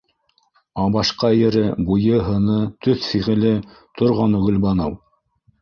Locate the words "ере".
1.39-1.61